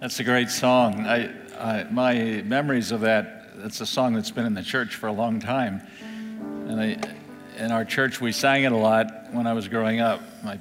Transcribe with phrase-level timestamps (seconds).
[0.00, 1.06] That's a great song.
[1.06, 5.08] I, I, my memories of that, it's a song that's been in the church for
[5.08, 5.82] a long time.
[6.40, 6.96] And I,
[7.62, 10.22] in our church, we sang it a lot when I was growing up.
[10.42, 10.58] My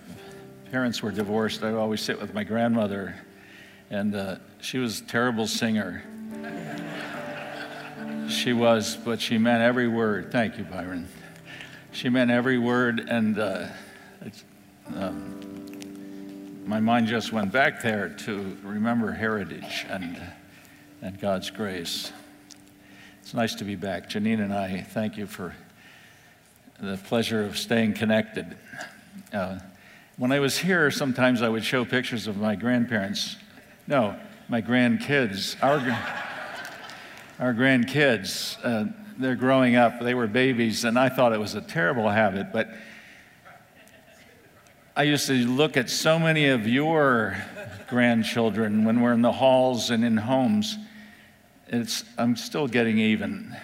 [0.72, 1.64] parents were divorced.
[1.64, 3.16] I would always sit with my grandmother,
[3.90, 6.04] and uh, she was a terrible singer.
[8.28, 10.34] she was, but she meant every word.
[10.34, 11.08] Thank you, Byron.
[11.94, 13.68] She meant every word, and uh,
[14.98, 15.39] um,
[16.70, 20.22] my mind just went back there to remember heritage and,
[21.02, 22.12] and God's grace.
[23.24, 24.08] It's nice to be back.
[24.08, 25.56] Janine and I thank you for
[26.80, 28.56] the pleasure of staying connected.
[29.34, 29.58] Uh,
[30.18, 33.36] when I was here, sometimes I would show pictures of my grandparents.
[33.88, 34.16] No,
[34.48, 35.56] my grandkids.
[35.64, 35.78] Our,
[37.40, 40.02] our grandkids, uh, they're growing up.
[40.02, 42.70] They were babies, and I thought it was a terrible habit, but
[44.96, 47.38] I used to look at so many of your
[47.88, 50.78] grandchildren when we're in the halls and in homes.
[51.68, 53.56] It's, I'm still getting even.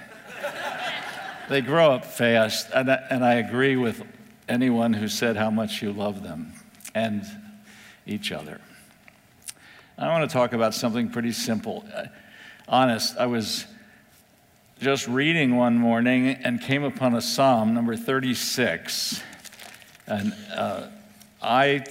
[1.50, 4.03] they grow up fast, and I, and I agree with
[4.47, 6.53] anyone who said how much you love them
[6.94, 7.23] and
[8.05, 8.61] each other.
[9.97, 11.85] I want to talk about something pretty simple.
[11.94, 12.05] Uh,
[12.67, 13.66] honest, I was
[14.80, 19.23] just reading one morning and came upon a psalm, number 36.
[20.07, 20.89] And uh,
[21.45, 21.85] I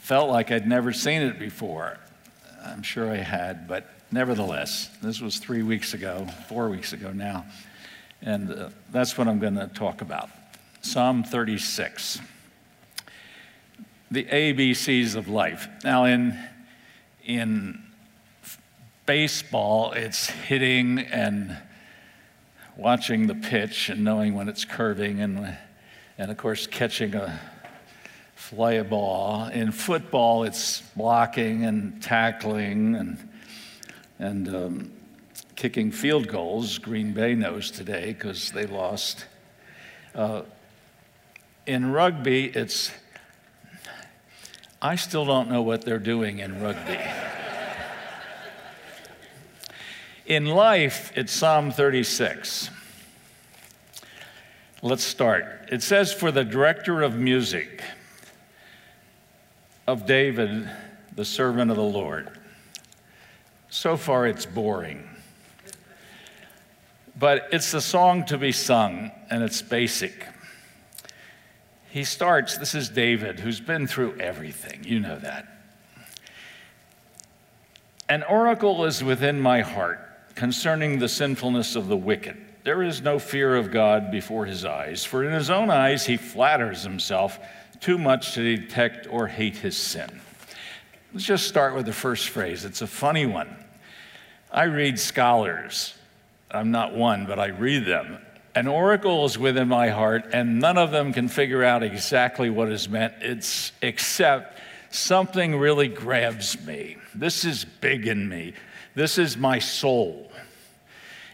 [0.00, 1.96] felt like I'd never seen it before.
[2.62, 7.46] I'm sure I had, but nevertheless, this was three weeks ago, four weeks ago now,
[8.20, 10.28] and uh, that's what I'm going to talk about.
[10.82, 12.20] Psalm 36.
[14.10, 15.66] The ABCs of life.
[15.82, 16.38] Now, in,
[17.24, 17.82] in
[19.06, 21.56] baseball, it's hitting and
[22.76, 25.56] watching the pitch and knowing when it's curving, and,
[26.18, 27.40] and of course, catching a
[28.38, 29.48] fly a ball.
[29.48, 33.28] In football, it's blocking and tackling and,
[34.18, 34.90] and um,
[35.54, 36.78] kicking field goals.
[36.78, 39.26] Green Bay knows today because they lost.
[40.14, 40.42] Uh,
[41.66, 42.92] in rugby, it's,
[44.80, 46.98] I still don't know what they're doing in rugby.
[50.26, 52.70] in life, it's Psalm 36.
[54.80, 55.68] Let's start.
[55.70, 57.82] It says, For the director of music,
[59.88, 60.68] of David,
[61.16, 62.28] the servant of the Lord.
[63.70, 65.08] So far, it's boring.
[67.18, 70.26] But it's a song to be sung, and it's basic.
[71.88, 74.84] He starts, this is David, who's been through everything.
[74.84, 75.48] You know that.
[78.10, 82.36] An oracle is within my heart concerning the sinfulness of the wicked.
[82.62, 86.18] There is no fear of God before his eyes, for in his own eyes he
[86.18, 87.38] flatters himself
[87.80, 90.20] too much to detect or hate his sin.
[91.12, 92.64] Let's just start with the first phrase.
[92.64, 93.54] It's a funny one.
[94.50, 95.94] I read scholars.
[96.50, 98.18] I'm not one, but I read them.
[98.54, 102.70] An oracle is within my heart, and none of them can figure out exactly what
[102.70, 103.14] is meant.
[103.20, 104.58] It's except
[104.90, 106.96] something really grabs me.
[107.14, 108.54] This is big in me.
[108.94, 110.32] This is my soul.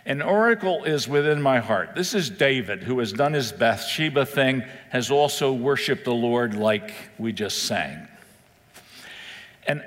[0.07, 1.95] An oracle is within my heart.
[1.95, 4.63] This is David, who has done his Bathsheba thing,
[4.95, 8.07] has also worshiped the Lord like we just sang.
[9.67, 9.85] And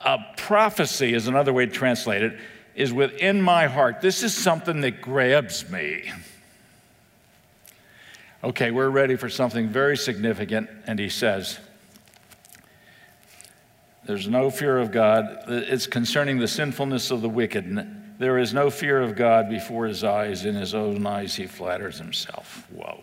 [0.00, 2.38] a prophecy is another way to translate it,
[2.74, 4.00] is within my heart.
[4.00, 6.10] This is something that grabs me.
[8.42, 11.58] Okay, we're ready for something very significant, and he says,
[14.06, 15.44] There's no fear of God.
[15.48, 17.66] It's concerning the sinfulness of the wicked
[18.18, 20.44] there is no fear of God before his eyes.
[20.44, 22.66] In his own eyes, he flatters himself.
[22.70, 23.00] Whoa.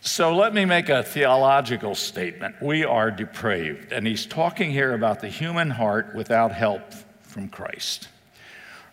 [0.00, 2.62] So let me make a theological statement.
[2.62, 3.92] We are depraved.
[3.92, 8.08] And he's talking here about the human heart without help from Christ.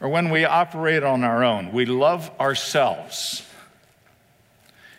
[0.02, 3.44] Or when we operate on our own, we love ourselves.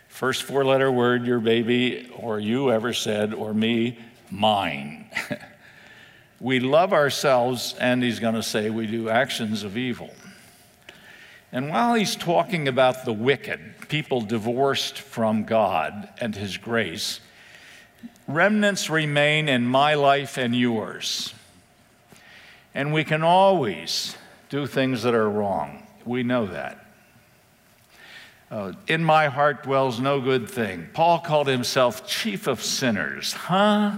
[0.09, 3.99] First four letter word your baby or you ever said, or me,
[4.31, 5.11] mine.
[6.41, 10.11] We love ourselves, and he's going to say we do actions of evil.
[11.51, 17.21] And while he's talking about the wicked, people divorced from God and his grace,
[18.27, 21.35] remnants remain in my life and yours.
[22.75, 24.17] And we can always
[24.51, 25.87] do things that are wrong.
[26.05, 26.85] We know that.
[28.51, 30.89] Uh, in my heart dwells no good thing.
[30.95, 33.33] Paul called himself chief of sinners.
[33.35, 33.93] Huh?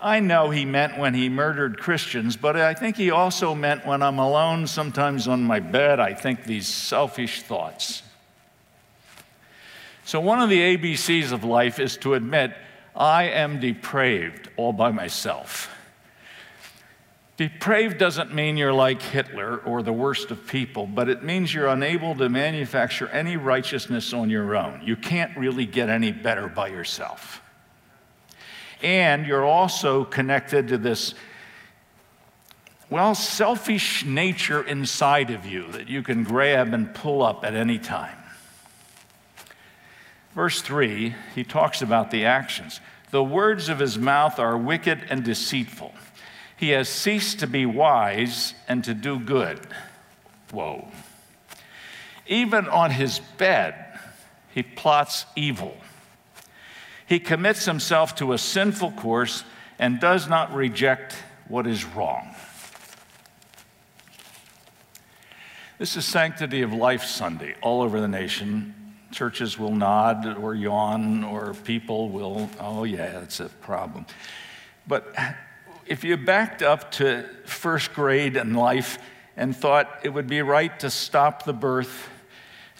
[0.00, 4.02] I know he meant when he murdered Christians, but I think he also meant when
[4.02, 8.02] I'm alone, sometimes on my bed, I think these selfish thoughts.
[10.06, 12.56] So, one of the ABCs of life is to admit
[12.94, 15.68] I am depraved all by myself.
[17.36, 21.66] Depraved doesn't mean you're like Hitler or the worst of people, but it means you're
[21.66, 24.80] unable to manufacture any righteousness on your own.
[24.84, 27.42] You can't really get any better by yourself.
[28.84, 31.14] And you're also connected to this,
[32.90, 37.80] well, selfish nature inside of you that you can grab and pull up at any
[37.80, 38.16] time.
[40.36, 42.80] Verse 3, he talks about the actions.
[43.10, 45.94] The words of his mouth are wicked and deceitful.
[46.58, 49.66] He has ceased to be wise and to do good.
[50.52, 50.88] Whoa.
[52.26, 53.98] Even on his bed,
[54.52, 55.74] he plots evil.
[57.06, 59.42] He commits himself to a sinful course
[59.78, 61.14] and does not reject
[61.48, 62.34] what is wrong.
[65.78, 68.85] This is Sanctity of Life Sunday all over the nation.
[69.16, 74.04] Churches will nod or yawn, or people will, oh, yeah, it's a problem.
[74.86, 75.16] But
[75.86, 78.98] if you backed up to first grade in life
[79.34, 82.10] and thought it would be right to stop the birth,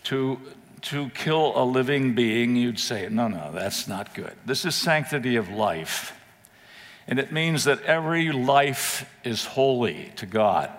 [0.05, 0.38] to,
[0.83, 4.35] to kill a living being, you'd say, no, no, that's not good.
[4.44, 6.12] This is sanctity of life.
[7.06, 10.71] And it means that every life is holy to God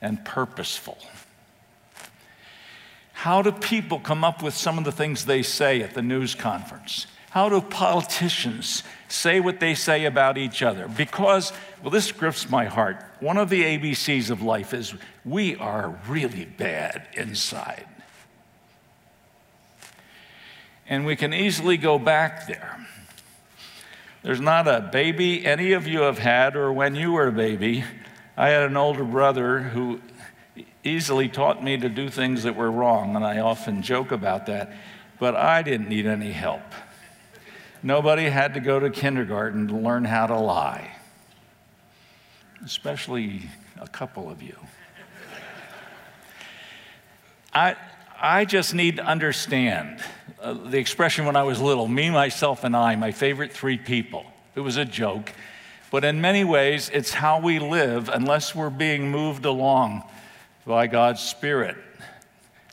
[0.00, 0.98] and purposeful.
[3.24, 6.34] How do people come up with some of the things they say at the news
[6.34, 7.06] conference?
[7.30, 10.88] How do politicians say what they say about each other?
[10.88, 11.50] Because,
[11.80, 13.02] well, this grips my heart.
[13.20, 14.92] One of the ABCs of life is
[15.24, 17.86] we are really bad inside.
[20.86, 22.86] And we can easily go back there.
[24.22, 27.84] There's not a baby any of you have had, or when you were a baby.
[28.36, 30.02] I had an older brother who
[30.84, 34.72] easily taught me to do things that were wrong, and I often joke about that,
[35.18, 36.62] but I didn't need any help.
[37.82, 40.90] Nobody had to go to kindergarten to learn how to lie,
[42.64, 43.42] especially
[43.80, 44.56] a couple of you.
[47.52, 47.76] I,
[48.20, 50.02] I just need to understand
[50.40, 54.26] uh, the expression when I was little me, myself, and I, my favorite three people.
[54.54, 55.32] It was a joke,
[55.90, 60.02] but in many ways, it's how we live unless we're being moved along
[60.66, 61.76] by God's Spirit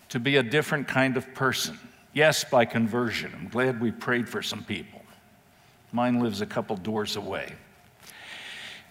[0.10, 1.78] to be a different kind of person.
[2.14, 3.32] Yes, by conversion.
[3.38, 5.02] I'm glad we prayed for some people.
[5.92, 7.54] Mine lives a couple doors away.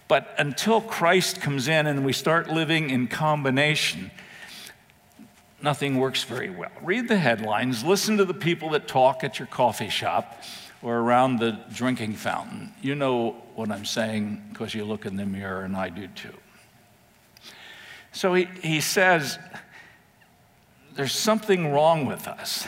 [0.08, 4.10] But until Christ comes in and we start living in combination,
[5.62, 6.72] nothing works very well.
[6.82, 10.42] Read the headlines, listen to the people that talk at your coffee shop
[10.82, 12.72] or around the drinking fountain.
[12.80, 16.34] You know what I'm saying because you look in the mirror, and I do too.
[18.12, 19.38] So he, he says,
[20.94, 22.66] There's something wrong with us.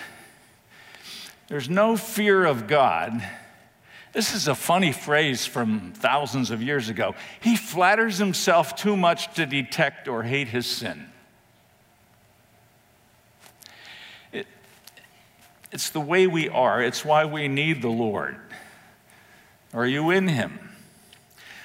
[1.49, 3.23] There's no fear of God
[4.12, 7.15] this is a funny phrase from thousands of years ago.
[7.41, 11.06] He flatters himself too much to detect or hate his sin.
[14.33, 14.47] It,
[15.71, 18.37] it's the way we are, it's why we need the Lord.
[19.73, 20.59] Are you in Him?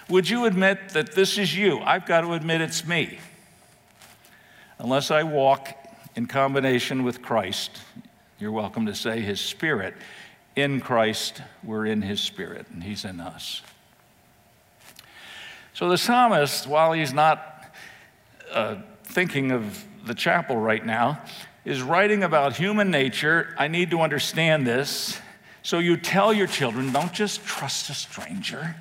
[0.08, 1.82] Would you admit that this is you?
[1.82, 3.20] I've got to admit it's me.
[4.80, 5.70] Unless I walk
[6.16, 7.72] in combination with Christ,
[8.40, 9.96] you're welcome to say His Spirit
[10.58, 13.62] in Christ, we're in his spirit, and he's in us.
[15.76, 17.64] So the psalmist, while he's not
[18.52, 21.22] uh, thinking of the chapel right now,
[21.64, 23.54] is writing about human nature.
[23.56, 25.20] I need to understand this.
[25.62, 28.76] So you tell your children, don't just trust a stranger.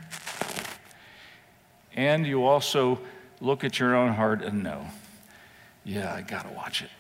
[1.95, 3.01] And you also
[3.43, 4.87] look at your own heart and know,
[5.87, 6.91] yeah, I got to watch it.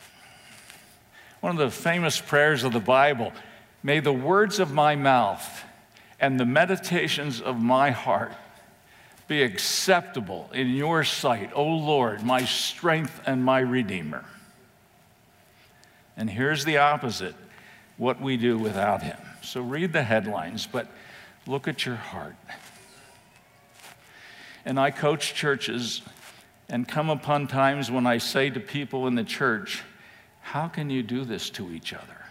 [1.40, 3.32] One of the famous prayers of the Bible
[3.82, 5.62] May the words of my mouth
[6.18, 8.32] and the meditations of my heart
[9.28, 14.24] be acceptable in your sight, O Lord, my strength and my redeemer.
[16.16, 17.36] And here's the opposite
[17.96, 19.18] what we do without him.
[19.42, 20.88] So read the headlines, but
[21.46, 22.34] look at your heart.
[24.64, 26.02] And I coach churches
[26.68, 29.82] and come upon times when I say to people in the church,
[30.40, 32.26] How can you do this to each other?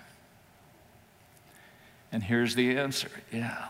[2.12, 3.68] And here's the answer yeah,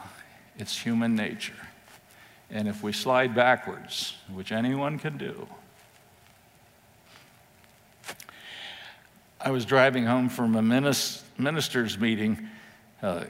[0.58, 1.54] it's human nature.
[2.52, 5.48] And if we slide backwards, which anyone can do,
[9.42, 10.62] I was driving home from a
[11.38, 12.48] minister's meeting.
[13.02, 13.26] Uh,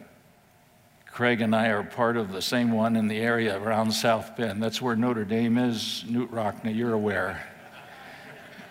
[1.15, 4.61] Craig and I are part of the same one in the area around South Bend.
[4.61, 6.03] That's where Notre Dame is.
[6.05, 7.47] Knute Rockne, you're aware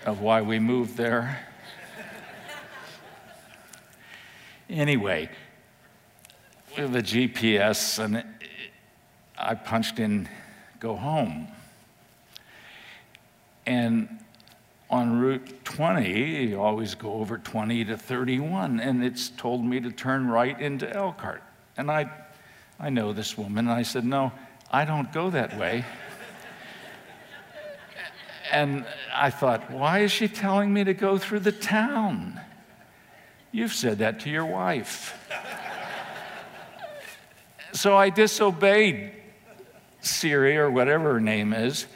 [0.04, 1.40] of why we moved there.
[4.68, 5.30] Anyway,
[6.76, 8.22] we have a GPS, and
[9.38, 10.28] I punched in
[10.80, 11.48] go home.
[13.64, 14.18] And
[14.90, 19.90] on Route 20, you always go over 20 to 31, and it's told me to
[19.90, 21.42] turn right into Elkhart.
[21.78, 22.10] And I,
[22.78, 24.33] I know this woman, and I said, No,
[24.71, 25.85] I don't go that way.
[28.50, 32.40] and I thought, Why is she telling me to go through the town?
[33.52, 35.16] You've said that to your wife.
[37.73, 39.12] so I disobeyed
[40.00, 41.87] Siri or whatever her name is,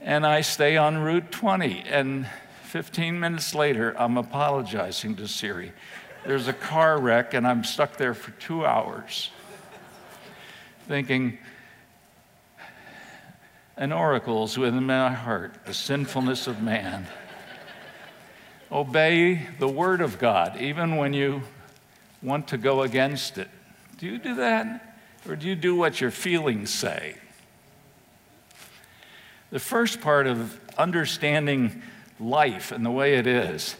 [0.00, 1.84] and I stay on Route 20.
[1.86, 2.26] And
[2.64, 5.72] 15 minutes later, I'm apologizing to Siri.
[6.26, 9.30] There's a car wreck, and I'm stuck there for two hours,
[10.86, 11.38] thinking,
[13.76, 17.06] an oracle's within my heart, the sinfulness of man.
[18.70, 21.42] Obey the word of God, even when you
[22.22, 23.48] want to go against it.
[23.98, 24.96] Do you do that?
[25.28, 27.16] Or do you do what your feelings say?
[29.50, 31.82] The first part of understanding
[32.18, 33.76] life and the way it is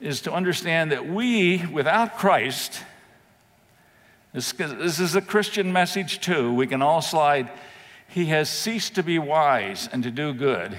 [0.00, 2.82] is to understand that we, without Christ,
[4.32, 4.52] this,
[5.00, 6.52] is a Christian message too.
[6.52, 7.50] We can all slide.
[8.08, 10.76] He has ceased to be wise and to do good.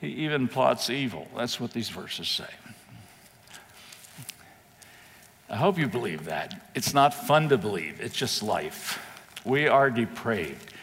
[0.00, 1.28] He even plots evil.
[1.36, 2.48] That's what these verses say.
[5.50, 6.70] I hope you believe that.
[6.74, 9.04] It's not fun to believe, it's just life.
[9.44, 10.74] We are depraved.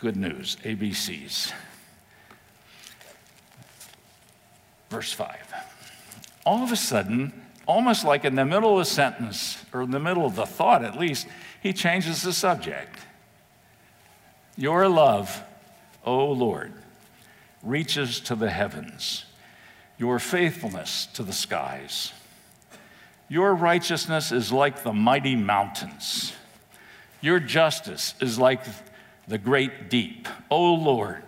[0.00, 1.52] Good news, ABCs.
[4.90, 5.36] Verse 5.
[6.46, 7.32] All of a sudden,
[7.68, 10.82] almost like in the middle of a sentence, or in the middle of the thought
[10.82, 11.28] at least,
[11.62, 12.98] he changes the subject.
[14.56, 15.42] Your love,
[16.04, 16.72] O Lord,
[17.62, 19.26] reaches to the heavens,
[19.98, 22.12] your faithfulness to the skies.
[23.28, 26.32] Your righteousness is like the mighty mountains.
[27.20, 28.62] Your justice is like
[29.26, 30.26] the great deep.
[30.50, 31.24] O Lord,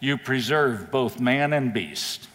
[0.00, 2.28] you preserve both man and beast.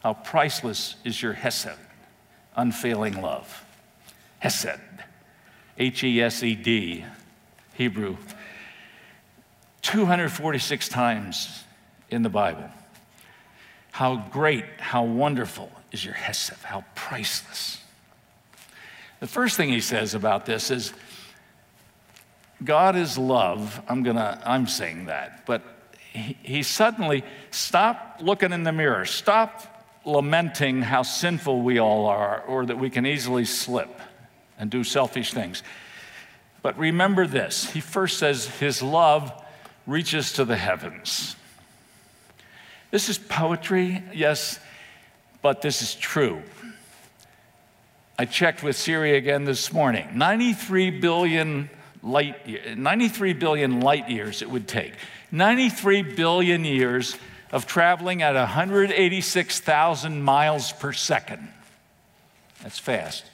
[0.00, 1.78] How priceless is your Hesed,
[2.56, 3.64] unfailing love.
[4.38, 4.80] Hesed,
[5.78, 7.04] H E S E D,
[7.74, 8.16] Hebrew,
[9.82, 11.64] 246 times
[12.10, 12.68] in the Bible.
[13.92, 17.78] How great, how wonderful is your Hesed, how priceless.
[19.20, 20.94] The first thing he says about this is
[22.64, 23.82] God is love.
[23.86, 25.62] I'm gonna, I'm saying that, but
[26.12, 32.40] he, he suddenly stop looking in the mirror, stop lamenting how sinful we all are,
[32.42, 34.00] or that we can easily slip
[34.58, 35.62] and do selfish things.
[36.62, 39.32] But remember this he first says, His love
[39.86, 41.36] reaches to the heavens.
[42.90, 44.58] This is poetry, yes,
[45.42, 46.42] but this is true.
[48.18, 51.70] I checked with Siri again this morning 93 billion
[52.02, 54.94] light 93 billion light years it would take.
[55.32, 57.16] 93 billion years
[57.52, 61.48] of traveling at 186,000 miles per second.
[62.62, 63.24] That's fast.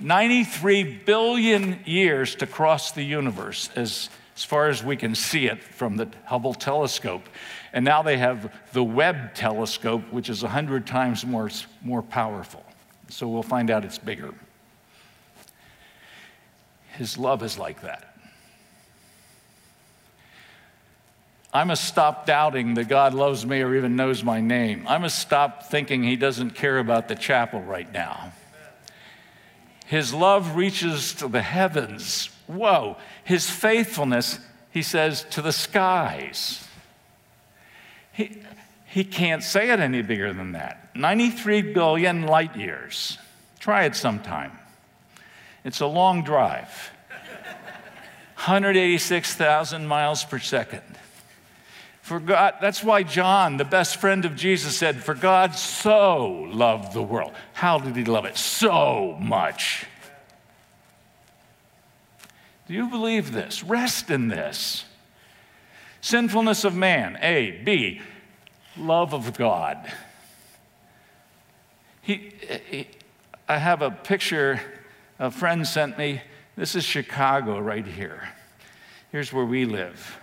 [0.00, 5.62] 93 billion years to cross the universe as, as far as we can see it
[5.62, 7.28] from the Hubble telescope.
[7.72, 11.50] And now they have the Webb telescope, which is 100 times more,
[11.82, 12.64] more powerful.
[13.08, 14.32] So we'll find out it's bigger.
[16.92, 18.09] His love is like that.
[21.52, 24.86] I must stop doubting that God loves me or even knows my name.
[24.86, 28.32] I must stop thinking He doesn't care about the chapel right now.
[29.86, 32.30] His love reaches to the heavens.
[32.46, 32.96] Whoa.
[33.24, 34.38] His faithfulness,
[34.70, 36.64] He says, to the skies.
[38.12, 38.42] He,
[38.86, 40.90] he can't say it any bigger than that.
[40.94, 43.18] 93 billion light years.
[43.58, 44.52] Try it sometime.
[45.64, 46.92] It's a long drive.
[48.36, 50.82] 186,000 miles per second.
[52.10, 56.92] For God, that's why John, the best friend of Jesus, said, For God so loved
[56.92, 57.32] the world.
[57.52, 58.36] How did he love it?
[58.36, 59.86] So much.
[62.66, 63.62] Do you believe this?
[63.62, 64.86] Rest in this.
[66.00, 67.52] Sinfulness of man, A.
[67.62, 68.00] B.
[68.76, 69.92] Love of God.
[72.02, 72.32] He,
[72.68, 72.88] he,
[73.48, 74.60] I have a picture
[75.20, 76.22] a friend sent me.
[76.56, 78.30] This is Chicago right here.
[79.12, 80.19] Here's where we live.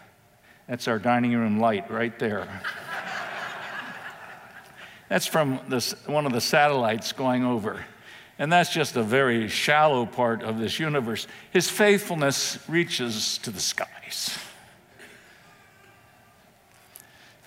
[0.68, 2.62] That's our dining room light right there.
[5.10, 7.86] that's from this, one of the satellites going over.
[8.40, 11.26] And that's just a very shallow part of this universe.
[11.52, 14.38] His faithfulness reaches to the skies.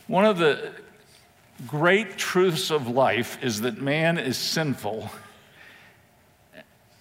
[0.06, 0.72] One of the
[1.66, 5.10] great truths of life is that man is sinful,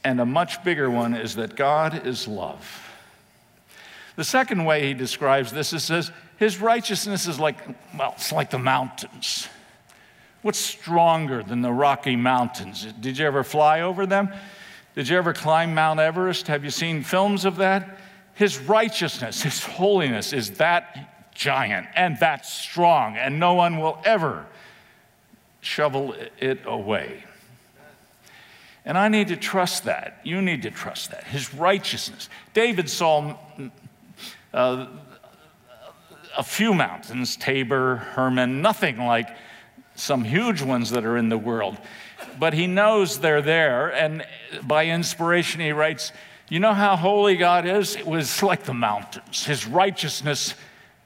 [0.04, 2.89] and a much bigger one is that God is love.
[4.20, 7.56] The second way he describes this is says, his righteousness is like,
[7.98, 9.48] well, it's like the mountains.
[10.42, 12.86] What's stronger than the Rocky Mountains?
[13.00, 14.34] Did you ever fly over them?
[14.94, 16.48] Did you ever climb Mount Everest?
[16.48, 17.98] Have you seen films of that?
[18.34, 24.46] His righteousness, His holiness is that giant and that strong, and no one will ever
[25.62, 27.24] shovel it away.
[28.84, 30.20] And I need to trust that.
[30.26, 31.24] You need to trust that.
[31.24, 32.28] His righteousness.
[32.54, 33.38] David saw
[34.54, 34.88] uh,
[36.38, 39.30] a few mountains, Tabor, Hermon, nothing like
[39.96, 41.78] some huge ones that are in the world.
[42.40, 44.26] But he knows they're there, and
[44.64, 46.12] by inspiration, he writes,
[46.50, 47.96] You know how holy God is?
[47.96, 49.46] It was like the mountains.
[49.46, 50.56] His righteousness,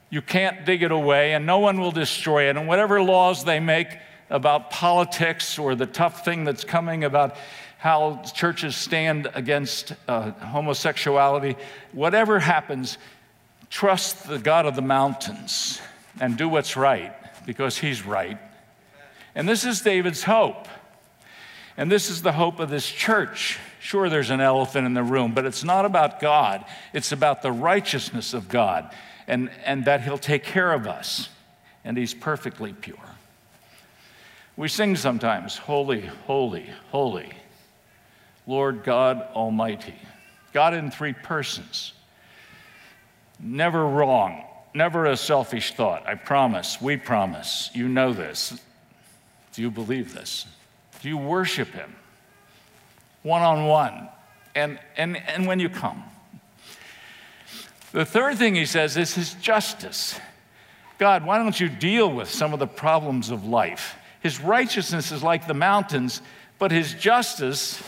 [0.10, 2.58] you can't dig it away, and no one will destroy it.
[2.58, 3.98] And whatever laws they make
[4.30, 7.36] about politics or the tough thing that's coming about
[7.78, 11.56] how churches stand against uh, homosexuality,
[11.92, 12.98] whatever happens,
[13.74, 15.82] trust the God of the mountains
[16.22, 17.12] and do what's right
[17.44, 18.38] because he's right.
[19.34, 20.68] And this is David's hope.
[21.76, 23.58] And this is the hope of this church.
[23.80, 26.64] Sure, there's an elephant in the room, but it's not about God.
[26.94, 28.94] It's about the righteousness of God
[29.28, 31.30] and, and that He'll take care of us.
[31.84, 32.96] And He's perfectly pure.
[34.56, 37.32] We sing sometimes, Holy, holy, holy,
[38.46, 39.96] Lord God Almighty.
[40.54, 41.94] God in three persons.
[43.44, 46.08] Never wrong, never a selfish thought.
[46.08, 47.70] I promise, we promise.
[47.74, 48.60] You know this.
[49.54, 50.46] Do you believe this?
[51.02, 51.96] Do you worship Him
[53.22, 54.10] one on one?
[54.56, 56.04] And, and, and when you come.
[57.92, 60.20] The third thing he says is his justice.
[60.98, 63.96] God, why don't you deal with some of the problems of life?
[64.22, 66.22] His righteousness is like the mountains,
[66.60, 67.82] but his justice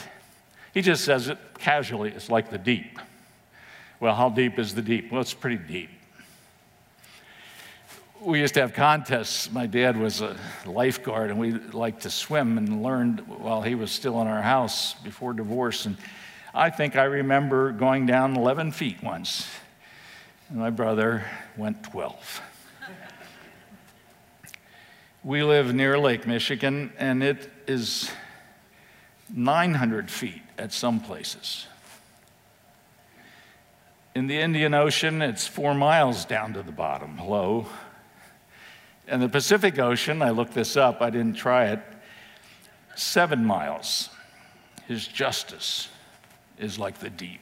[0.76, 3.00] he just says it casually, it's like the deep.
[4.00, 5.12] Well, how deep is the deep?
[5.12, 5.90] Well, it's pretty deep.
[8.20, 9.52] We used to have contests.
[9.52, 13.92] My dad was a lifeguard, and we liked to swim and learned while he was
[13.92, 15.86] still in our house before divorce.
[15.86, 15.96] And
[16.54, 19.48] I think I remember going down 11 feet once,
[20.50, 21.24] and my brother
[21.56, 22.42] went 12.
[25.24, 28.12] we live near Lake Michigan, and it is
[29.34, 31.68] 900 feet at some places.
[34.16, 37.68] In the Indian Ocean, it's four miles down to the bottom, low.
[39.10, 41.82] In the Pacific Ocean, I looked this up, I didn't try it,
[42.96, 44.10] seven miles.
[44.88, 45.90] His justice
[46.58, 47.42] is like the deep.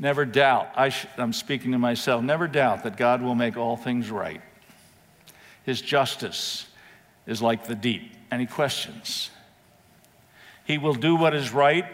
[0.00, 4.10] Never doubt, I am speaking to myself, never doubt that God will make all things
[4.10, 4.42] right.
[5.62, 6.66] His justice
[7.24, 8.14] is like the deep.
[8.32, 9.30] Any questions?
[10.64, 11.86] He will do what is right.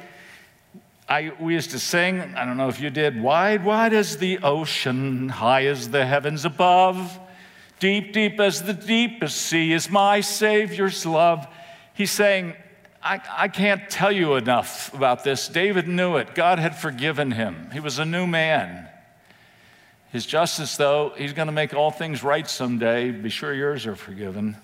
[1.09, 4.39] I, we used to sing, I don't know if you did, wide, wide as the
[4.39, 7.19] ocean, high as the heavens above,
[7.79, 11.47] deep, deep as the deepest sea is my Savior's love.
[11.93, 12.55] He's saying,
[13.03, 15.47] I, I can't tell you enough about this.
[15.49, 16.35] David knew it.
[16.35, 18.89] God had forgiven him, he was a new man.
[20.11, 23.11] His justice, though, he's going to make all things right someday.
[23.11, 24.57] Be sure yours are forgiven.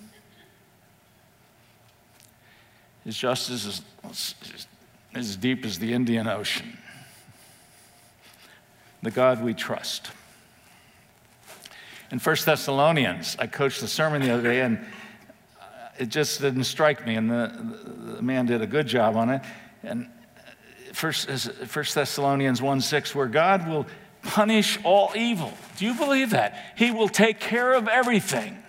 [3.03, 4.67] His justice is
[5.13, 6.77] as deep as the Indian Ocean.
[9.03, 10.11] The God we trust.
[12.11, 14.77] In 1 Thessalonians, I coached the sermon the other day, and
[15.59, 15.65] uh,
[15.97, 17.51] it just didn't strike me, and the,
[18.15, 19.41] the man did a good job on it.
[19.81, 20.07] And
[20.97, 23.85] uh, 1 Thessalonians 1 6, where God will
[24.23, 25.53] punish all evil.
[25.77, 26.73] Do you believe that?
[26.75, 28.61] He will take care of everything.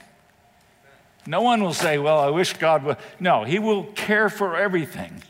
[1.27, 2.97] No one will say, Well, I wish God would.
[3.21, 5.23] No, He will care for everything.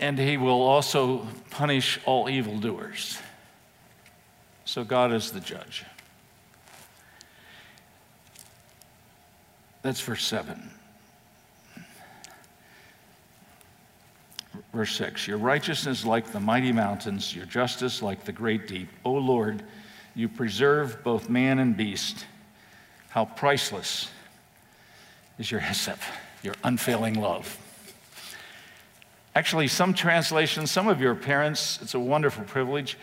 [0.00, 3.18] And He will also punish all evildoers.
[4.64, 5.84] So God is the judge.
[9.82, 10.70] That's verse 7.
[14.72, 18.88] Verse 6 Your righteousness like the mighty mountains, your justice like the great deep.
[19.04, 19.62] O Lord,
[20.14, 22.26] you preserve both man and beast.
[23.10, 24.08] How priceless
[25.38, 25.98] is your hesed,
[26.42, 27.58] your unfailing love.
[29.34, 32.98] Actually, some translations, some of your parents, it's a wonderful privilege.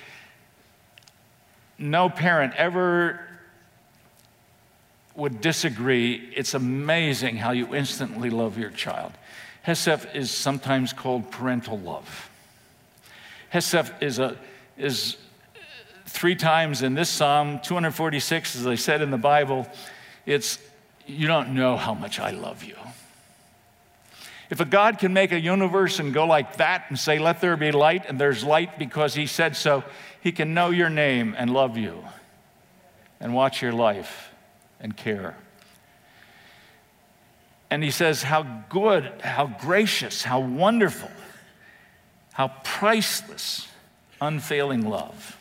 [1.77, 3.21] No parent ever
[5.15, 6.29] would disagree.
[6.35, 9.13] It's amazing how you instantly love your child.
[9.63, 12.29] Hesed is sometimes called parental love.
[13.49, 14.37] Hesed is, a,
[14.77, 15.17] is
[16.05, 19.67] three times in this psalm, 246, as I said in the Bible,
[20.25, 20.59] it's,
[21.05, 22.75] you don't know how much I love you.
[24.49, 27.57] If a God can make a universe and go like that and say, Let there
[27.57, 29.83] be light, and there's light because He said so,
[30.21, 32.03] He can know your name and love you
[33.19, 34.31] and watch your life
[34.79, 35.35] and care.
[37.69, 41.11] And He says, How good, how gracious, how wonderful,
[42.33, 43.67] how priceless,
[44.21, 45.37] unfailing love.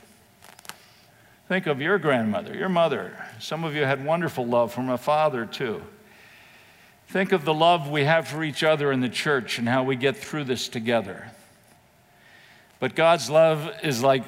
[1.49, 3.17] Think of your grandmother, your mother.
[3.39, 5.81] Some of you had wonderful love from a father, too.
[7.09, 9.97] Think of the love we have for each other in the church and how we
[9.97, 11.31] get through this together.
[12.81, 14.25] But God's love is like,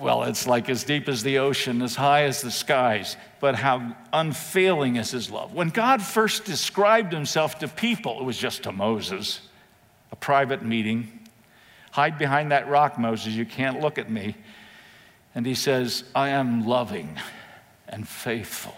[0.00, 3.94] well, it's like as deep as the ocean, as high as the skies, but how
[4.12, 5.52] unfailing is His love.
[5.52, 9.40] When God first described Himself to people, it was just to Moses,
[10.10, 11.20] a private meeting.
[11.90, 14.34] Hide behind that rock, Moses, you can't look at me.
[15.34, 17.18] And He says, I am loving
[17.86, 18.74] and faithful,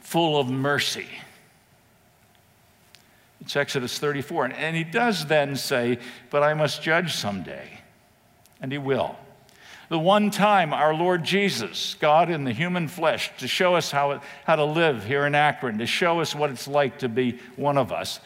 [0.00, 1.06] full of mercy
[3.42, 4.46] it's Exodus 34.
[4.46, 5.98] And, and he does then say,
[6.30, 7.80] But I must judge someday.
[8.60, 9.16] And he will.
[9.88, 14.22] The one time our Lord Jesus, God in the human flesh, to show us how,
[14.46, 17.76] how to live here in Akron, to show us what it's like to be one
[17.76, 18.20] of us.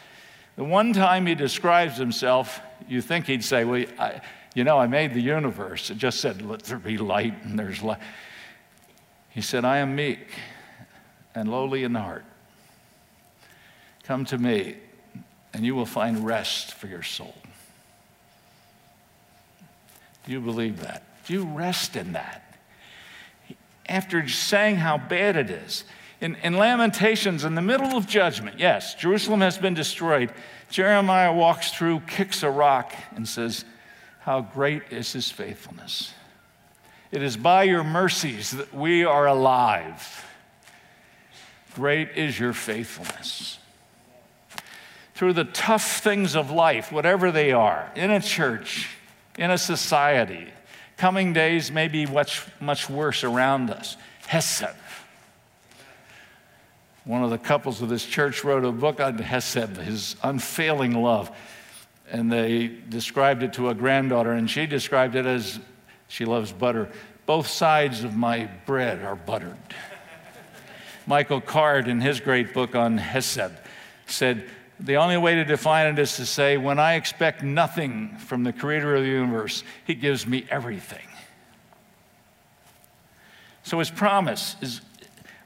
[0.55, 4.21] The one time he describes himself, you think he'd say, Well, I,
[4.53, 5.89] you know, I made the universe.
[5.89, 7.99] It just said, Let there be light, and there's light.
[9.29, 10.29] He said, I am meek
[11.35, 12.25] and lowly in heart.
[14.03, 14.77] Come to me,
[15.57, 17.33] and you will find rest for your soul.
[20.23, 21.01] Do you believe that?
[21.25, 22.43] Do you rest in that?
[23.89, 25.83] After saying how bad it is,
[26.21, 30.31] in, in, Lamentations, in the middle of judgment, yes, Jerusalem has been destroyed.
[30.69, 33.65] Jeremiah walks through, kicks a rock, and says,
[34.19, 36.13] How great is his faithfulness!
[37.11, 40.23] It is by your mercies that we are alive.
[41.73, 43.56] Great is your faithfulness
[45.17, 48.87] through the tough things of life, whatever they are, in a church,
[49.35, 50.47] in a society.
[50.95, 53.97] Coming days may be much, much worse around us.
[54.27, 54.75] Hesed.
[57.03, 61.35] One of the couples of this church wrote a book on Hesed, his unfailing love.
[62.11, 65.59] And they described it to a granddaughter, and she described it as
[66.07, 66.89] she loves butter.
[67.25, 69.57] Both sides of my bread are buttered.
[71.07, 73.49] Michael Card, in his great book on Hesed,
[74.05, 74.47] said,
[74.79, 78.53] the only way to define it is to say, when I expect nothing from the
[78.53, 81.07] creator of the universe, he gives me everything.
[83.63, 84.81] So his promise is,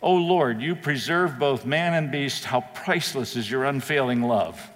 [0.01, 2.45] O Lord, you preserve both man and beast.
[2.45, 4.69] How priceless is your unfailing love.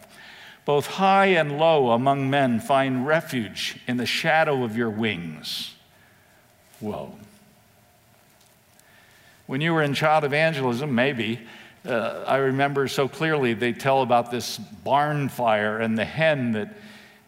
[0.64, 5.76] Both high and low among men find refuge in the shadow of your wings.
[6.80, 7.14] Whoa.
[9.46, 11.40] When you were in child evangelism, maybe,
[11.86, 16.76] uh, I remember so clearly they tell about this barn fire and the hen that,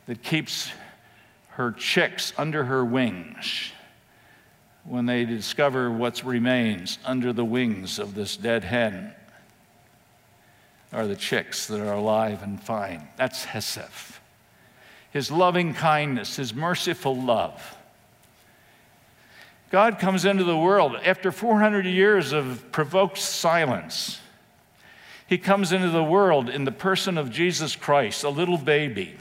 [0.08, 0.72] that keeps
[1.50, 3.72] her chicks under her wings
[4.84, 9.13] when they discover what remains under the wings of this dead hen
[10.93, 13.08] are the chicks that are alive and fine.
[13.17, 14.15] That's Hesed.
[15.12, 17.78] His loving kindness, his merciful love.
[19.70, 24.22] God comes into the world after 400 years of provoked silence.
[25.28, 29.16] He comes into the world in the person of Jesus Christ, a little baby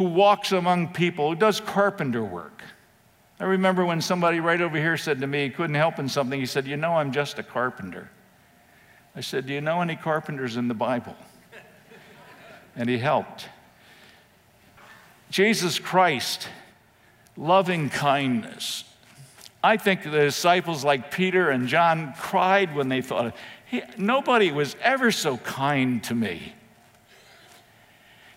[0.00, 2.62] who walks among people, who does carpenter work.
[3.38, 6.40] I remember when somebody right over here said to me, he couldn't help in something,
[6.40, 8.10] he said, You know, I'm just a carpenter.
[9.14, 11.14] I said, Do you know any carpenters in the Bible?
[12.76, 13.46] And he helped.
[15.28, 16.48] Jesus Christ,
[17.36, 18.84] loving kindness.
[19.62, 23.36] I think the disciples like Peter and John cried when they thought,
[23.70, 26.54] he, nobody was ever so kind to me.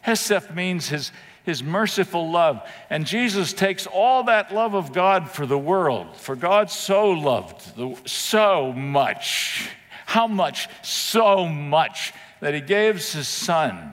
[0.02, 1.12] Hesed means his,
[1.44, 2.62] his merciful love.
[2.92, 6.16] And Jesus takes all that love of God for the world.
[6.16, 9.70] For God so loved the, so much.
[10.06, 10.70] How much?
[10.84, 13.92] So much that he gives his son.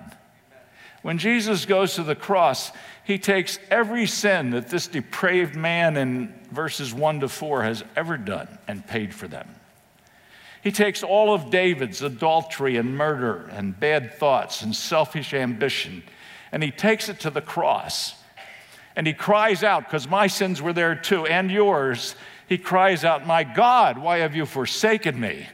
[1.01, 2.71] When Jesus goes to the cross,
[3.05, 8.19] he takes every sin that this depraved man in verses 1 to 4 has ever
[8.19, 9.49] done and paid for them.
[10.63, 16.03] He takes all of David's adultery and murder and bad thoughts and selfish ambition,
[16.53, 18.15] and he takes it to the cross.
[18.95, 22.17] And he cries out, because my sins were there too, and yours.
[22.49, 25.47] He cries out, My God, why have you forsaken me?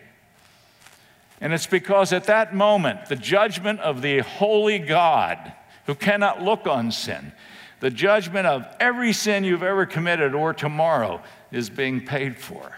[1.41, 5.53] And it's because at that moment, the judgment of the holy God
[5.85, 7.33] who cannot look on sin,
[7.81, 12.73] the judgment of every sin you've ever committed or tomorrow is being paid for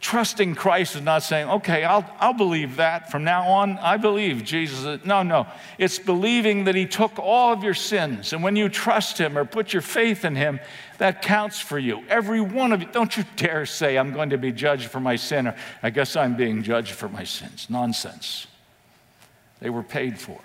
[0.00, 3.10] Trusting Christ is not saying, okay, I'll, I'll believe that.
[3.10, 5.04] From now on, I believe Jesus.
[5.04, 5.48] No, no.
[5.76, 8.32] It's believing that He took all of your sins.
[8.32, 10.60] And when you trust Him or put your faith in Him,
[10.98, 12.04] that counts for you.
[12.08, 12.88] Every one of you.
[12.92, 16.14] Don't you dare say, I'm going to be judged for my sin, or I guess
[16.14, 17.66] I'm being judged for my sins.
[17.68, 18.46] Nonsense.
[19.58, 20.38] They were paid for.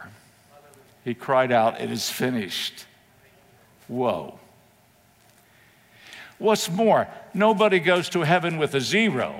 [1.05, 2.87] He cried out, It is finished.
[3.87, 4.39] Whoa.
[6.43, 9.33] What's more, nobody goes to heaven with a zero.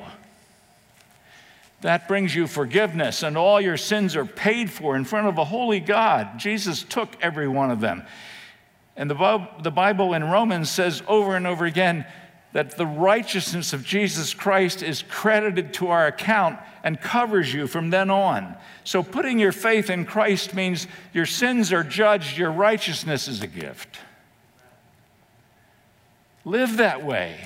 [1.82, 5.44] That brings you forgiveness, and all your sins are paid for in front of a
[5.44, 6.40] holy God.
[6.40, 8.04] Jesus took every one of them.
[8.96, 12.06] And the Bible in Romans says over and over again
[12.54, 17.90] that the righteousness of Jesus Christ is credited to our account and covers you from
[17.90, 18.56] then on.
[18.86, 23.48] So putting your faith in Christ means your sins are judged, your righteousness is a
[23.48, 23.98] gift.
[26.46, 27.38] Live that way.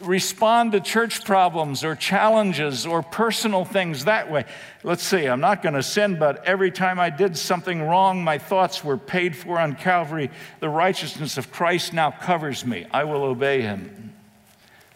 [0.00, 4.44] Respond to church problems or challenges or personal things that way.
[4.82, 8.38] Let's see, I'm not going to sin, but every time I did something wrong, my
[8.38, 10.30] thoughts were paid for on Calvary.
[10.58, 12.86] The righteousness of Christ now covers me.
[12.90, 14.12] I will obey him.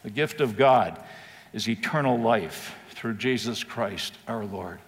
[0.03, 1.01] The gift of God
[1.53, 4.81] is eternal life through Jesus Christ our Lord.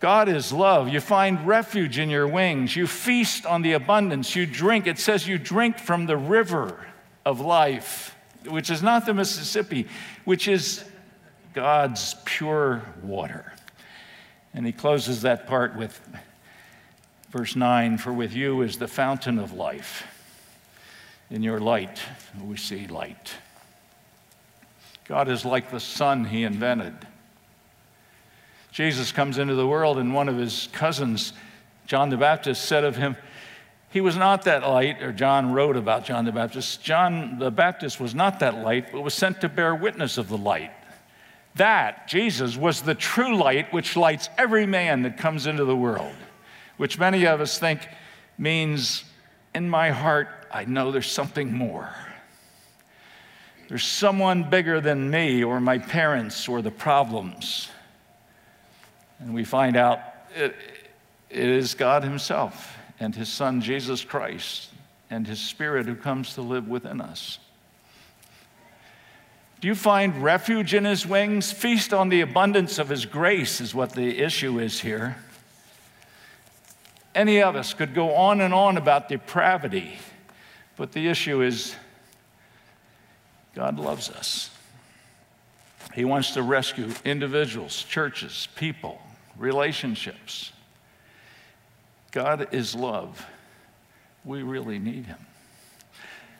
[0.00, 0.88] God is love.
[0.88, 2.74] You find refuge in your wings.
[2.74, 4.34] You feast on the abundance.
[4.34, 4.86] You drink.
[4.86, 6.86] It says you drink from the river
[7.26, 8.16] of life,
[8.48, 9.86] which is not the Mississippi,
[10.24, 10.84] which is
[11.52, 13.52] God's pure water.
[14.54, 16.00] And he closes that part with
[17.28, 20.06] verse 9 For with you is the fountain of life.
[21.30, 22.00] In your light,
[22.42, 23.34] we see light.
[25.04, 26.94] God is like the sun he invented.
[28.72, 31.32] Jesus comes into the world, and one of his cousins,
[31.86, 33.16] John the Baptist, said of him,
[33.90, 36.80] he was not that light, or John wrote about John the Baptist.
[36.80, 40.38] John the Baptist was not that light, but was sent to bear witness of the
[40.38, 40.70] light.
[41.56, 46.14] That, Jesus, was the true light which lights every man that comes into the world,
[46.76, 47.88] which many of us think
[48.38, 49.02] means
[49.56, 51.92] in my heart, I know there's something more.
[53.68, 57.68] There's someone bigger than me, or my parents, or the problems.
[59.20, 60.00] And we find out
[60.34, 60.56] it,
[61.28, 64.70] it is God Himself and His Son, Jesus Christ,
[65.10, 67.38] and His Spirit who comes to live within us.
[69.60, 71.52] Do you find refuge in His wings?
[71.52, 75.16] Feast on the abundance of His grace, is what the issue is here.
[77.14, 79.98] Any of us could go on and on about depravity,
[80.76, 81.74] but the issue is
[83.54, 84.50] God loves us.
[85.92, 89.02] He wants to rescue individuals, churches, people,
[89.36, 90.52] relationships.
[92.12, 93.24] God is love.
[94.24, 95.18] We really need Him.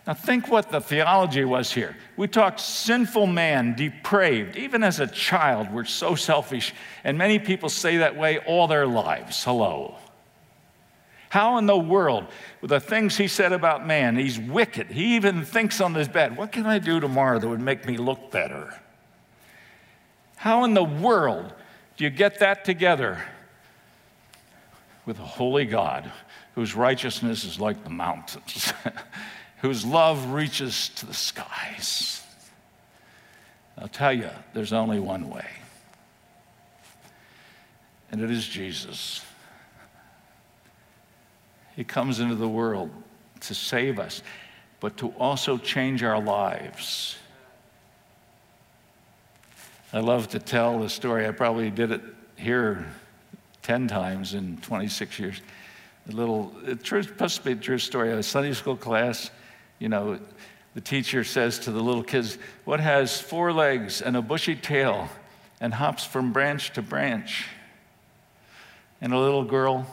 [0.06, 1.96] Now, think what the theology was here.
[2.16, 4.56] We talked sinful man, depraved.
[4.56, 6.74] Even as a child, we're so selfish,
[7.04, 9.44] and many people say that way all their lives.
[9.44, 9.96] Hello.
[11.28, 12.26] How in the world,
[12.60, 14.88] with the things he said about man, he's wicked.
[14.88, 17.96] He even thinks on his bed, what can I do tomorrow that would make me
[17.96, 18.74] look better?
[20.34, 21.52] How in the world
[22.00, 23.22] do you get that together
[25.04, 26.10] with a holy God
[26.54, 28.72] whose righteousness is like the mountains,
[29.58, 32.22] whose love reaches to the skies?
[33.76, 35.44] I'll tell you, there's only one way,
[38.10, 39.20] and it is Jesus.
[41.76, 42.90] He comes into the world
[43.40, 44.22] to save us,
[44.80, 47.18] but to also change our lives.
[49.92, 51.26] I love to tell the story.
[51.26, 52.02] I probably did it
[52.36, 52.86] here
[53.62, 55.40] 10 times in 26 years.
[56.08, 58.12] A little, it's supposed to be a true story.
[58.12, 59.32] A Sunday school class,
[59.80, 60.20] you know,
[60.74, 65.08] the teacher says to the little kids, What has four legs and a bushy tail
[65.60, 67.48] and hops from branch to branch?
[69.00, 69.84] And a little girl,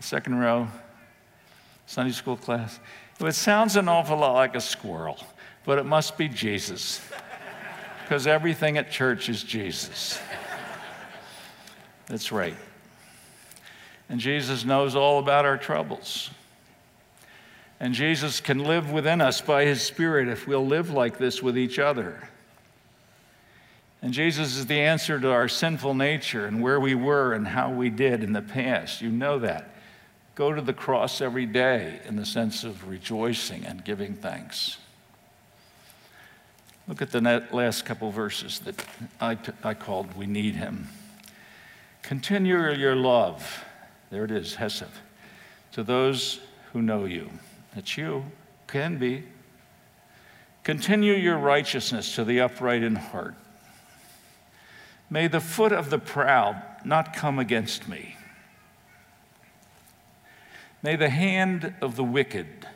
[0.00, 0.66] second row,
[1.84, 2.80] Sunday school class,
[3.20, 5.18] it sounds an awful lot like a squirrel,
[5.66, 7.02] but it must be Jesus
[8.04, 10.20] because everything at church is Jesus.
[12.06, 12.56] That's right.
[14.08, 16.30] And Jesus knows all about our troubles.
[17.80, 21.56] And Jesus can live within us by his Spirit if we'll live like this with
[21.56, 22.28] each other.
[24.02, 27.72] And Jesus is the answer to our sinful nature and where we were and how
[27.72, 29.00] we did in the past.
[29.00, 29.74] You know that.
[30.34, 34.76] Go to the cross every day in the sense of rejoicing and giving thanks.
[36.86, 38.84] Look at the last couple verses that
[39.20, 40.88] I, I called We Need Him.
[42.02, 43.64] Continue your love,
[44.10, 44.84] there it is, Hesed,
[45.72, 46.40] to those
[46.72, 47.30] who know you.
[47.74, 48.26] It's you,
[48.66, 49.24] can be.
[50.62, 53.34] Continue your righteousness to the upright in heart.
[55.08, 58.16] May the foot of the proud not come against me.
[60.82, 62.66] May the hand of the wicked,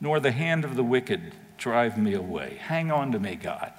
[0.00, 2.58] nor the hand of the wicked, drive me away.
[2.60, 3.72] Hang on to me, God.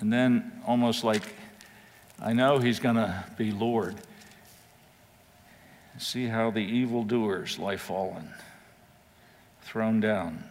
[0.00, 1.34] And then, almost like
[2.18, 3.94] I know He's going to be Lord,
[5.98, 8.30] see how the evildoers lie fallen,
[9.60, 10.44] thrown down,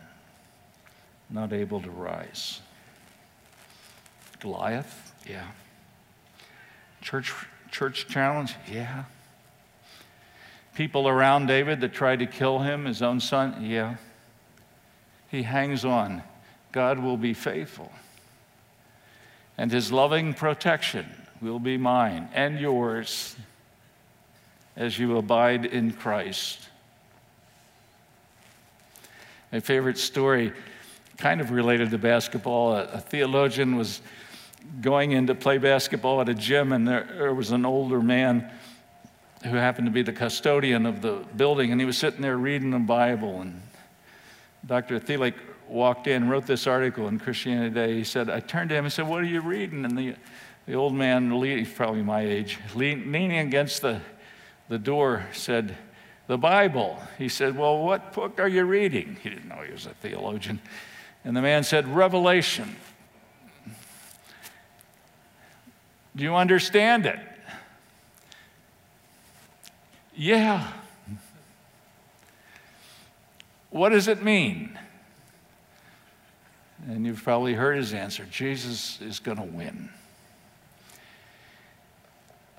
[1.32, 2.62] not able to rise.
[4.42, 5.12] Goliath?
[5.28, 5.48] Yeah.
[7.02, 7.34] Church,
[7.72, 8.54] church challenge?
[8.72, 9.06] Yeah.
[10.76, 13.66] People around David that tried to kill him, his own son?
[13.66, 13.96] Yeah.
[15.36, 16.24] He hangs on.
[16.71, 17.91] God will be faithful.
[19.58, 21.06] And his loving protection
[21.41, 23.36] will be mine and yours
[24.78, 26.69] as you abide in Christ.
[29.52, 30.54] My favorite story,
[31.17, 34.02] kind of related to basketball, a, a theologian was
[34.80, 38.50] going in to play basketball at a gym, and there, there was an older man
[39.43, 42.71] who happened to be the custodian of the building, and he was sitting there reading
[42.71, 43.41] the Bible.
[43.41, 43.62] And
[44.65, 44.99] Dr.
[44.99, 45.36] Thielek
[45.67, 47.93] walked in, wrote this article in Christianity Today.
[47.97, 49.86] He said, I turned to him and said, What are you reading?
[49.86, 50.15] And the,
[50.65, 54.01] the old man, he's probably my age, leaning against the,
[54.69, 55.75] the door, said,
[56.28, 56.99] The Bible.
[57.17, 59.17] He said, Well, what book are you reading?
[59.21, 60.60] He didn't know he was a theologian.
[61.23, 62.75] And the man said, Revelation.
[66.15, 67.19] Do you understand it?
[70.15, 70.71] Yeah.
[73.76, 74.80] What does it mean?
[76.88, 79.90] And you've probably heard his answer Jesus is going to win.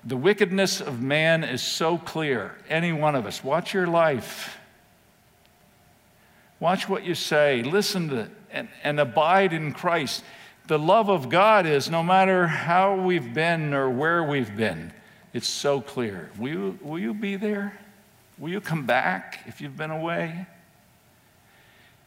[0.03, 2.55] The wickedness of man is so clear.
[2.69, 4.59] Any one of us, watch your life.
[6.59, 7.63] Watch what you say.
[7.63, 10.23] Listen to and, and abide in Christ.
[10.67, 14.93] The love of God is no matter how we've been or where we've been,
[15.33, 16.29] it's so clear.
[16.37, 17.79] Will you, will you be there?
[18.37, 20.45] Will you come back if you've been away?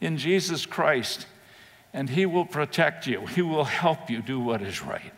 [0.01, 1.27] In Jesus Christ,
[1.93, 5.13] and He will protect you, He will help you do what is right.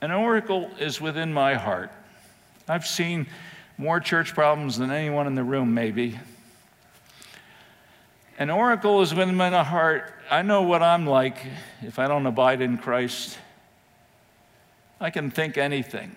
[0.00, 1.90] An oracle is within my heart.
[2.68, 3.26] I've seen
[3.76, 6.18] more church problems than anyone in the room, maybe.
[8.38, 10.12] An oracle is within my heart.
[10.30, 11.44] I know what I'm like
[11.82, 13.36] if I don't abide in Christ.
[15.00, 16.14] I can think anything.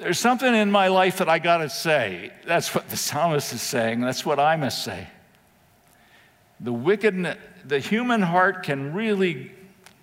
[0.00, 2.32] There's something in my life that I got to say.
[2.46, 4.00] That's what the psalmist is saying.
[4.00, 5.08] That's what I must say.
[6.58, 7.36] The wicked,
[7.66, 9.52] the human heart can really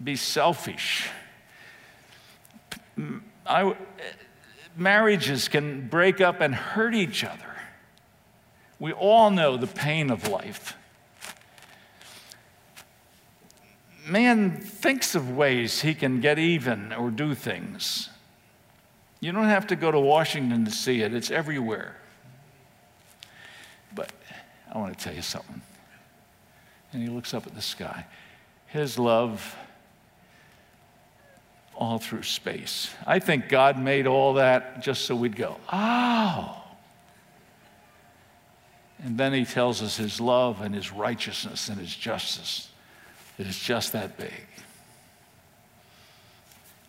[0.04, 1.10] be selfish.
[3.48, 3.76] I,
[4.76, 7.56] marriages can break up and hurt each other.
[8.80, 10.78] We all know the pain of life.
[14.06, 18.10] Man thinks of ways he can get even or do things.
[19.20, 21.96] You don't have to go to Washington to see it, it's everywhere.
[23.96, 24.12] But
[24.74, 25.62] I want to tell you something.
[26.94, 28.06] And he looks up at the sky.
[28.68, 29.56] His love
[31.76, 32.90] all through space.
[33.06, 36.64] I think God made all that just so we'd go, oh.
[39.04, 42.70] And then he tells us his love and his righteousness and his justice
[43.38, 44.48] is just that big.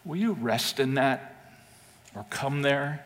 [0.04, 1.34] Will you rest in that
[2.18, 3.02] or come there?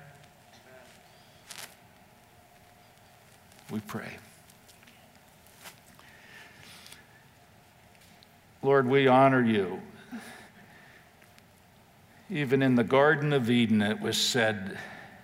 [3.71, 4.17] We pray.
[8.63, 9.81] Lord, we honor you.
[12.31, 14.79] Even in the Garden of Eden, it was said,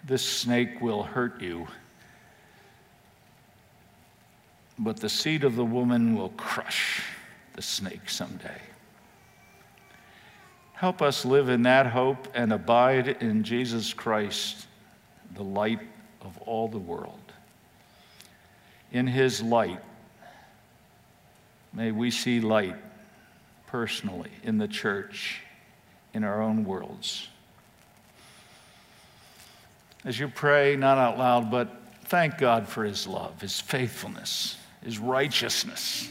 [0.04, 1.66] This snake will hurt you
[4.78, 7.02] but the seed of the woman will crush
[7.54, 8.60] the snake someday.
[10.78, 14.66] Help us live in that hope and abide in Jesus Christ,
[15.34, 15.80] the light
[16.22, 17.20] of all the world.
[18.92, 19.80] In his light,
[21.72, 22.76] may we see light
[23.66, 25.42] personally in the church,
[26.14, 27.28] in our own worlds.
[30.04, 34.98] As you pray, not out loud, but thank God for his love, his faithfulness his
[34.98, 36.10] righteousness,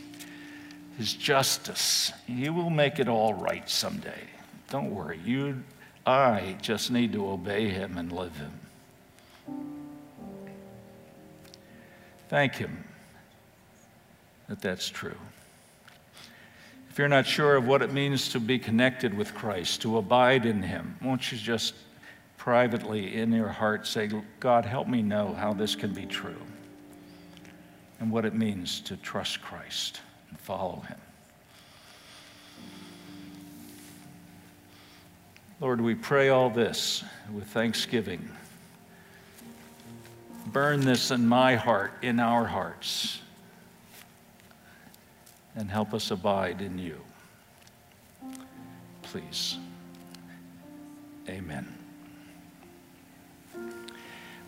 [0.97, 2.11] his justice.
[2.25, 4.23] He will make it all right someday.
[4.69, 5.19] Don't worry.
[5.23, 5.63] You,
[6.05, 8.51] I just need to obey him and live him.
[12.29, 12.83] Thank him
[14.49, 15.15] that that's true.
[16.89, 20.45] If you're not sure of what it means to be connected with Christ, to abide
[20.45, 21.73] in him, won't you just
[22.37, 24.09] privately in your heart say,
[24.39, 26.41] God, help me know how this can be true?
[27.99, 30.97] and what it means to trust Christ and follow Him.
[35.59, 37.03] Lord, we pray all this
[37.33, 38.29] with thanksgiving.
[40.45, 43.21] Burn this in my heart, in our hearts,
[45.55, 47.01] and help us abide in you.
[49.01, 49.57] Please.
[51.27, 51.75] Amen.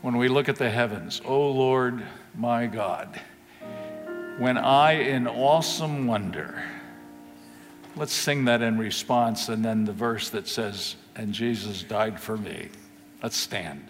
[0.04, 2.04] When we look at the heavens, O oh Lord
[2.36, 3.20] my God,
[4.38, 6.64] when I in awesome wonder,
[7.96, 12.38] let's sing that in response, and then the verse that says, And Jesus died for
[12.38, 12.70] me.
[13.22, 13.86] Let's stand.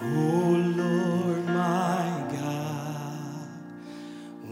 [0.00, 3.48] Oh Lord my God,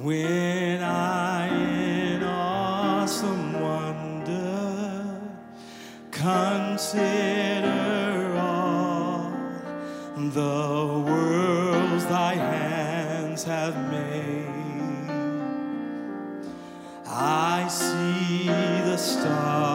[0.02, 5.20] when I in awesome wonder
[6.10, 7.62] consider
[8.38, 9.32] all
[10.16, 14.73] the worlds thy hands have made,
[19.24, 19.73] the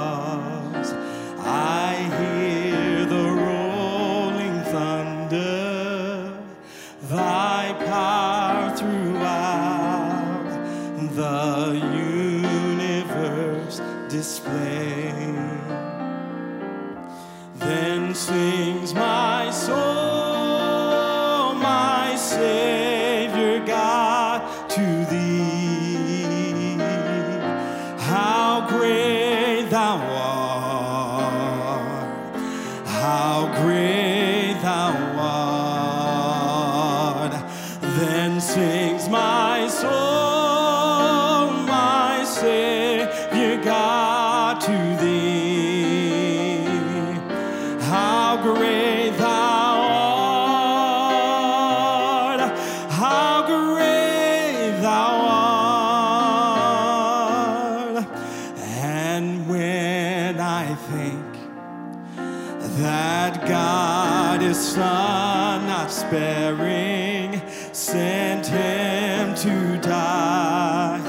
[64.49, 67.39] God is Son, not sparing,
[67.71, 70.99] sent him to die.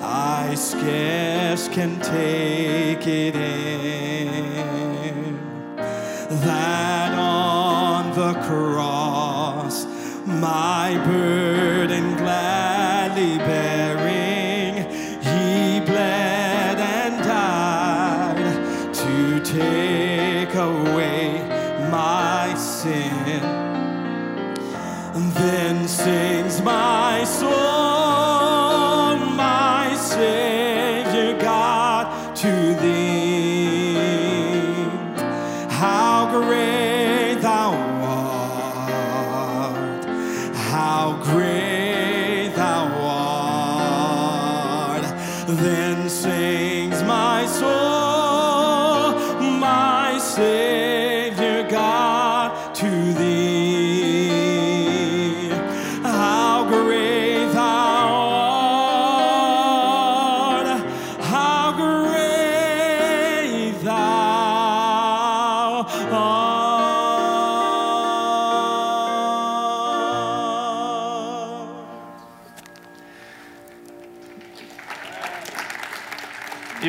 [0.00, 4.50] I scarce can take it in
[6.42, 9.86] that on the cross,
[10.26, 11.69] my burden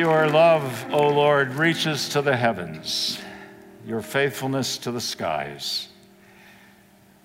[0.02, 3.20] Your love, O Lord, reaches to the heavens,
[3.86, 5.86] your faithfulness to the skies.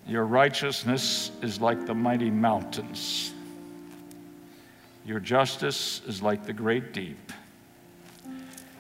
[0.06, 3.34] Your righteousness is like the mighty mountains.
[5.08, 7.32] Your justice is like the great deep.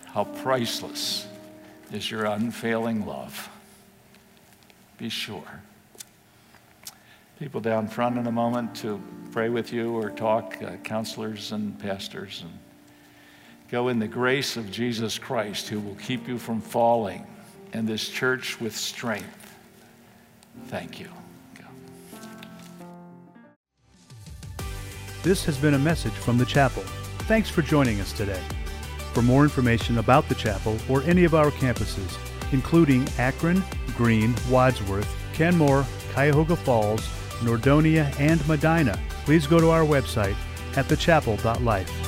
[0.05, 1.25] How priceless
[1.91, 3.49] is your unfailing love.
[4.99, 5.63] Be sure.
[7.39, 11.79] People down front in a moment to pray with you or talk, uh, counselors and
[11.79, 12.59] pastors, and
[13.69, 17.25] go in the grace of Jesus Christ who will keep you from falling,
[17.73, 19.55] and this church with strength.
[20.67, 21.09] Thank you.
[21.55, 21.65] Go.
[25.23, 26.83] This has been a message from the chapel.
[27.27, 28.41] Thanks for joining us today.
[29.13, 32.17] For more information about the chapel or any of our campuses,
[32.53, 33.63] including Akron,
[33.97, 37.01] Green, Wadsworth, Kenmore, Cuyahoga Falls,
[37.39, 40.35] Nordonia, and Medina, please go to our website
[40.75, 42.06] at thechapel.life.